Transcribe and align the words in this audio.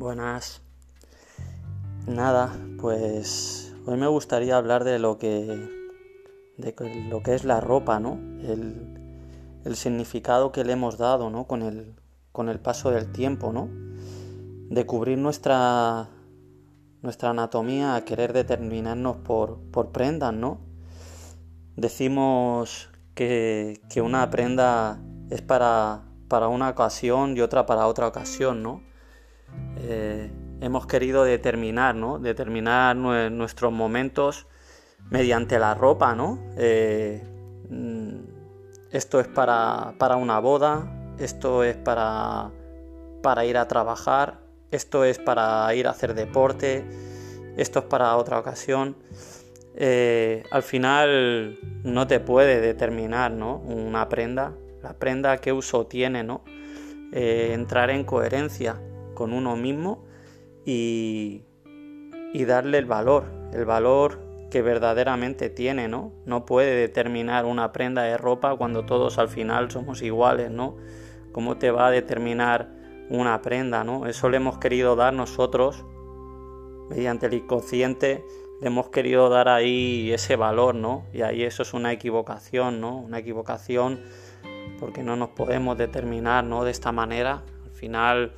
buenas. 0.00 0.62
Nada, 2.06 2.56
pues 2.80 3.74
hoy 3.84 3.98
me 3.98 4.06
gustaría 4.06 4.56
hablar 4.56 4.82
de 4.82 4.98
lo 4.98 5.18
que 5.18 5.68
de 6.56 6.74
lo 7.10 7.22
que 7.22 7.34
es 7.34 7.44
la 7.44 7.60
ropa, 7.60 8.00
¿no? 8.00 8.14
El, 8.42 8.96
significado 9.76 10.52
que 10.52 10.64
le 10.64 10.72
hemos 10.72 10.96
dado, 10.96 11.28
¿no? 11.28 11.46
Con 11.46 11.62
el, 11.62 11.94
con 12.32 12.48
el 12.48 12.60
paso 12.60 12.90
del 12.90 13.12
tiempo, 13.12 13.52
¿no? 13.52 13.68
De 14.70 14.86
cubrir 14.86 15.18
nuestra 15.18 16.08
nuestra 17.02 17.30
anatomía 17.30 17.94
a 17.94 18.04
querer 18.06 18.32
determinarnos 18.32 19.18
por, 19.18 19.58
por 19.70 19.92
prendas, 19.92 20.32
¿no? 20.32 20.60
Decimos 21.76 22.88
que, 23.14 23.82
que 23.90 24.00
una 24.00 24.30
prenda 24.30 24.98
es 25.28 25.42
para, 25.42 26.04
para 26.28 26.48
una 26.48 26.70
ocasión 26.70 27.36
y 27.36 27.42
otra 27.42 27.66
para 27.66 27.86
otra 27.86 28.08
ocasión, 28.08 28.62
¿no? 28.62 28.89
Eh, 29.82 30.30
hemos 30.60 30.86
querido 30.86 31.24
determinar, 31.24 31.94
¿no? 31.94 32.18
Determinar 32.18 32.96
nuestros 32.96 33.72
momentos 33.72 34.46
mediante 35.08 35.58
la 35.58 35.74
ropa, 35.74 36.14
¿no? 36.14 36.38
Eh, 36.56 37.22
esto 38.90 39.20
es 39.20 39.28
para, 39.28 39.94
para, 39.98 40.16
una 40.16 40.38
boda, 40.38 41.14
esto 41.18 41.64
es 41.64 41.76
para, 41.76 42.50
para 43.22 43.44
ir 43.44 43.56
a 43.56 43.68
trabajar, 43.68 44.40
esto 44.70 45.04
es 45.04 45.18
para 45.18 45.72
ir 45.74 45.86
a 45.86 45.90
hacer 45.90 46.14
deporte, 46.14 46.84
esto 47.56 47.78
es 47.78 47.84
para 47.86 48.16
otra 48.16 48.38
ocasión. 48.38 48.96
Eh, 49.76 50.42
al 50.50 50.62
final 50.62 51.58
no 51.84 52.06
te 52.06 52.20
puede 52.20 52.60
determinar 52.60 53.30
¿no? 53.30 53.58
una 53.58 54.08
prenda, 54.08 54.52
la 54.82 54.92
prenda 54.94 55.38
qué 55.38 55.52
uso 55.52 55.86
tiene, 55.86 56.22
¿no? 56.22 56.44
entrar 57.12 57.90
en 57.90 58.04
coherencia 58.04 58.80
con 59.20 59.34
uno 59.34 59.54
mismo 59.54 60.06
y, 60.64 61.42
darle 62.46 62.78
el 62.78 62.86
valor, 62.86 63.24
el 63.52 63.66
valor 63.66 64.18
que 64.50 64.62
verdaderamente 64.62 65.50
tiene, 65.50 65.88
¿no? 65.88 66.14
No 66.24 66.46
puede 66.46 66.74
determinar 66.74 67.44
una 67.44 67.70
prenda 67.70 68.04
de 68.04 68.16
ropa 68.16 68.56
cuando 68.56 68.86
todos 68.86 69.18
al 69.18 69.28
final 69.28 69.70
somos 69.70 70.00
iguales, 70.00 70.50
¿no? 70.50 70.78
¿Cómo 71.32 71.58
te 71.58 71.70
va 71.70 71.88
a 71.88 71.90
determinar 71.90 72.70
una 73.10 73.42
prenda, 73.42 73.84
¿no? 73.84 74.06
Eso 74.06 74.30
le 74.30 74.38
hemos 74.38 74.56
querido 74.56 74.96
dar 74.96 75.12
nosotros, 75.12 75.84
mediante 76.88 77.26
el 77.26 77.34
inconsciente, 77.34 78.24
le 78.62 78.68
hemos 78.68 78.88
querido 78.88 79.28
dar 79.28 79.50
ahí 79.50 80.10
ese 80.12 80.36
valor, 80.36 80.74
¿no? 80.74 81.04
Y 81.12 81.20
ahí 81.20 81.42
eso 81.42 81.62
es 81.62 81.74
una 81.74 81.92
equivocación, 81.92 82.80
¿no? 82.80 82.96
Una 82.96 83.18
equivocación 83.18 84.00
porque 84.78 85.02
no 85.02 85.14
nos 85.14 85.28
podemos 85.28 85.76
determinar, 85.76 86.42
¿no? 86.42 86.64
De 86.64 86.70
esta 86.70 86.90
manera. 86.90 87.42
Al 87.66 87.72
final 87.72 88.32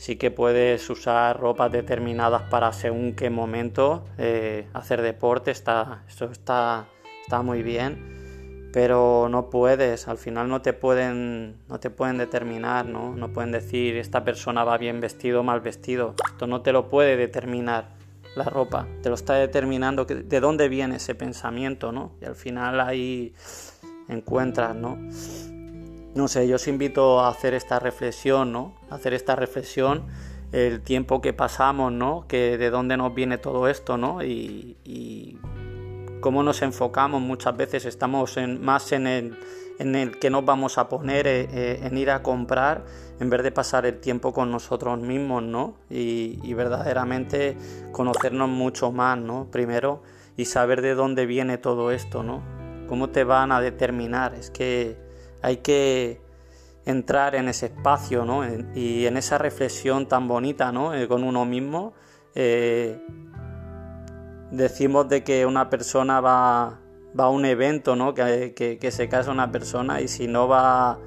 sí 0.00 0.16
que 0.16 0.30
puedes 0.30 0.88
usar 0.88 1.38
ropas 1.38 1.70
determinadas 1.70 2.40
para 2.44 2.72
según 2.72 3.12
qué 3.12 3.28
momento 3.28 4.02
eh, 4.16 4.66
hacer 4.72 5.02
deporte, 5.02 5.50
está, 5.50 6.04
esto 6.08 6.24
está, 6.32 6.86
está 7.22 7.42
muy 7.42 7.62
bien, 7.62 8.70
pero 8.72 9.28
no 9.30 9.50
puedes, 9.50 10.08
al 10.08 10.16
final 10.16 10.48
no 10.48 10.62
te 10.62 10.72
pueden, 10.72 11.58
no 11.68 11.80
te 11.80 11.90
pueden 11.90 12.16
determinar, 12.16 12.86
¿no? 12.86 13.14
no 13.14 13.30
pueden 13.34 13.52
decir 13.52 13.98
esta 13.98 14.24
persona 14.24 14.64
va 14.64 14.78
bien 14.78 15.02
vestido 15.02 15.40
o 15.40 15.42
mal 15.42 15.60
vestido, 15.60 16.14
esto 16.32 16.46
no 16.46 16.62
te 16.62 16.72
lo 16.72 16.88
puede 16.88 17.18
determinar 17.18 17.90
la 18.36 18.44
ropa, 18.44 18.86
te 19.02 19.10
lo 19.10 19.16
está 19.16 19.34
determinando 19.34 20.06
de 20.06 20.40
dónde 20.40 20.70
viene 20.70 20.96
ese 20.96 21.14
pensamiento, 21.14 21.92
¿no? 21.92 22.12
Y 22.22 22.24
al 22.24 22.36
final 22.36 22.80
ahí 22.80 23.34
encuentras, 24.08 24.74
¿no? 24.74 24.96
No 26.14 26.28
sé, 26.28 26.48
yo 26.48 26.56
os 26.56 26.66
invito 26.66 27.20
a 27.20 27.28
hacer 27.28 27.54
esta 27.54 27.78
reflexión, 27.78 28.52
¿no? 28.52 28.74
Hacer 28.90 29.14
esta 29.14 29.36
reflexión, 29.36 30.06
el 30.52 30.80
tiempo 30.82 31.20
que 31.20 31.32
pasamos, 31.32 31.92
¿no? 31.92 32.26
Que 32.26 32.58
de 32.58 32.70
dónde 32.70 32.96
nos 32.96 33.14
viene 33.14 33.38
todo 33.38 33.68
esto, 33.68 33.96
¿no? 33.96 34.22
Y, 34.22 35.38
cómo 36.20 36.42
nos 36.42 36.60
enfocamos 36.60 37.22
muchas 37.22 37.56
veces, 37.56 37.86
estamos 37.86 38.36
en, 38.36 38.62
más 38.62 38.92
en 38.92 39.06
el, 39.06 39.38
en 39.78 39.94
el 39.94 40.18
que 40.18 40.28
nos 40.28 40.44
vamos 40.44 40.76
a 40.76 40.86
poner, 40.86 41.26
eh, 41.26 41.48
eh, 41.50 41.80
en 41.82 41.96
ir 41.96 42.10
a 42.10 42.22
comprar, 42.22 42.84
en 43.18 43.30
vez 43.30 43.42
de 43.42 43.50
pasar 43.50 43.86
el 43.86 44.00
tiempo 44.00 44.34
con 44.34 44.50
nosotros 44.50 45.00
mismos, 45.00 45.42
¿no? 45.42 45.76
Y, 45.88 46.38
y 46.42 46.52
verdaderamente 46.52 47.56
conocernos 47.92 48.50
mucho 48.50 48.92
más, 48.92 49.16
¿no? 49.16 49.46
Primero, 49.50 50.02
y 50.36 50.44
saber 50.44 50.82
de 50.82 50.94
dónde 50.94 51.24
viene 51.24 51.56
todo 51.56 51.90
esto, 51.90 52.22
¿no? 52.22 52.42
¿Cómo 52.86 53.08
te 53.08 53.24
van 53.24 53.50
a 53.50 53.62
determinar? 53.62 54.34
Es 54.34 54.50
que 54.50 55.09
hay 55.42 55.58
que 55.58 56.20
entrar 56.84 57.34
en 57.34 57.48
ese 57.48 57.66
espacio 57.66 58.24
¿no? 58.24 58.42
y 58.74 59.06
en 59.06 59.16
esa 59.16 59.38
reflexión 59.38 60.06
tan 60.06 60.28
bonita 60.28 60.72
¿no? 60.72 60.94
Eh, 60.94 61.08
con 61.08 61.24
uno 61.24 61.44
mismo. 61.44 61.92
Eh, 62.34 63.00
decimos 64.50 65.08
de 65.08 65.22
que 65.24 65.46
una 65.46 65.70
persona 65.70 66.20
va, 66.20 66.80
a 67.16 67.28
un 67.28 67.44
evento, 67.44 67.96
¿no? 67.96 68.14
que, 68.14 68.78
se 68.90 69.08
casa 69.08 69.30
una 69.30 69.50
persona 69.50 70.00
y 70.00 70.08
si 70.08 70.26
no 70.26 70.48
va 70.48 70.98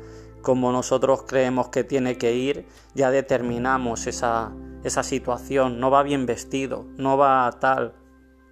como 0.41 0.73
nosotros 0.73 1.23
creemos 1.23 1.69
que 1.69 1.85
tiene 1.85 2.17
que 2.17 2.35
ir, 2.35 2.65
ya 2.93 3.11
determinamos 3.11 4.07
esa, 4.07 4.51
esa 4.83 5.01
situación, 5.01 5.79
no 5.79 5.89
va 5.89 6.03
bien 6.03 6.25
vestido, 6.25 6.85
no 6.97 7.17
va 7.17 7.49
tal. 7.59 7.95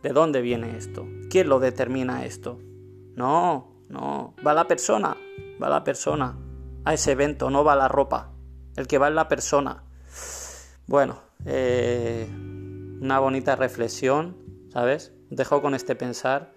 ¿De 0.01 0.09
dónde 0.09 0.41
viene 0.41 0.77
esto? 0.77 1.05
¿Quién 1.29 1.49
lo 1.49 1.59
determina 1.59 2.25
esto? 2.25 2.59
No, 3.15 3.83
no, 3.89 4.33
va 4.45 4.53
la 4.53 4.67
persona 4.67 5.17
va 5.61 5.69
la 5.69 5.83
persona 5.83 6.37
a 6.83 6.93
ese 6.93 7.11
evento, 7.11 7.49
no 7.49 7.63
va 7.63 7.75
la 7.75 7.87
ropa. 7.87 8.31
El 8.75 8.87
que 8.87 8.97
va 8.97 9.09
es 9.09 9.13
la 9.13 9.27
persona. 9.27 9.83
Bueno, 10.87 11.19
eh, 11.45 12.27
una 13.01 13.19
bonita 13.19 13.55
reflexión, 13.55 14.37
¿sabes? 14.71 15.13
Dejo 15.29 15.61
con 15.61 15.75
este 15.75 15.95
pensar 15.95 16.53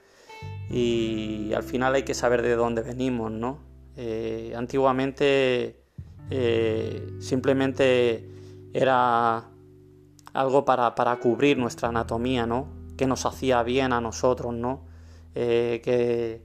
y 0.70 1.52
al 1.54 1.62
final 1.62 1.94
hay 1.94 2.04
que 2.04 2.14
saber 2.14 2.42
de 2.42 2.56
dónde 2.56 2.82
venimos, 2.82 3.30
¿no? 3.30 3.58
Eh, 3.96 4.54
antiguamente 4.56 5.84
eh, 6.30 7.16
simplemente 7.20 8.28
era 8.72 9.50
algo 10.32 10.64
para, 10.64 10.94
para, 10.94 11.16
cubrir 11.16 11.58
nuestra 11.58 11.90
anatomía, 11.90 12.46
¿no? 12.46 12.68
Que 12.96 13.06
nos 13.06 13.24
hacía 13.26 13.62
bien 13.62 13.92
a 13.92 14.00
nosotros, 14.00 14.54
¿no? 14.54 14.92
que 15.34 16.44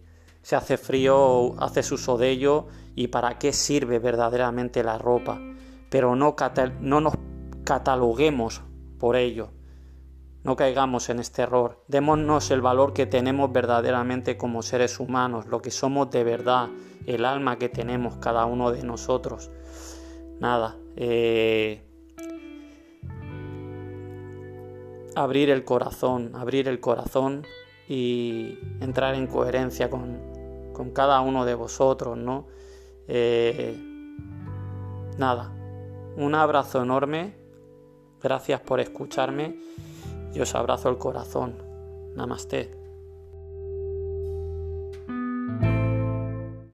se 0.49 0.55
hace 0.55 0.77
frío, 0.77 1.53
haces 1.61 1.91
uso 1.91 2.17
de 2.17 2.31
ello 2.31 2.65
y 2.95 3.09
para 3.09 3.37
qué 3.37 3.53
sirve 3.53 3.99
verdaderamente 3.99 4.83
la 4.83 4.97
ropa. 4.97 5.39
Pero 5.91 6.15
no, 6.15 6.35
no 6.81 7.01
nos 7.01 7.13
cataloguemos 7.63 8.63
por 8.97 9.15
ello. 9.15 9.51
No 10.43 10.55
caigamos 10.55 11.09
en 11.09 11.19
este 11.19 11.43
error. 11.43 11.83
Démonos 11.87 12.49
el 12.49 12.61
valor 12.61 12.93
que 12.93 13.05
tenemos 13.05 13.53
verdaderamente 13.53 14.37
como 14.37 14.63
seres 14.63 14.99
humanos, 14.99 15.45
lo 15.45 15.61
que 15.61 15.69
somos 15.69 16.09
de 16.09 16.23
verdad, 16.23 16.69
el 17.05 17.25
alma 17.25 17.59
que 17.59 17.69
tenemos 17.69 18.17
cada 18.17 18.45
uno 18.45 18.71
de 18.71 18.81
nosotros. 18.81 19.51
Nada. 20.39 20.77
Eh, 20.95 21.83
abrir 25.15 25.51
el 25.51 25.63
corazón, 25.63 26.31
abrir 26.33 26.67
el 26.67 26.79
corazón 26.79 27.45
y 27.87 28.57
entrar 28.81 29.13
en 29.13 29.27
coherencia 29.27 29.91
con, 29.91 30.28
con 30.79 30.91
cada 30.91 31.19
uno 31.19 31.43
de 31.43 31.55
vosotros, 31.55 32.17
¿no? 32.17 32.47
Eh, 33.09 33.77
nada, 35.17 35.51
un 36.15 36.33
abrazo 36.33 36.81
enorme, 36.81 37.35
gracias 38.23 38.61
por 38.61 38.79
escucharme 38.79 39.59
y 40.33 40.39
os 40.39 40.55
abrazo 40.55 40.87
el 40.87 40.97
corazón. 40.97 41.57
Namaste. 42.15 42.78